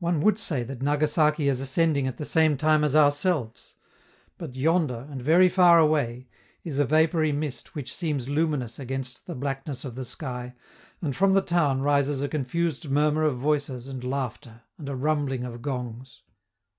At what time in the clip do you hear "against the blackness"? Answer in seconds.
8.78-9.82